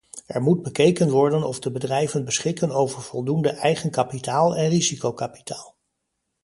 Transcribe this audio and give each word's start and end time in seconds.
Er 0.27 0.41
moet 0.41 0.61
bekeken 0.61 1.09
worden 1.09 1.43
of 1.43 1.59
de 1.59 1.71
bedrijven 1.71 2.25
beschikken 2.25 2.71
over 2.71 3.01
voldoende 3.01 3.49
eigen 3.49 3.91
kapitaal 3.91 4.55
en 4.55 4.69
risicokapitaal. 4.69 5.75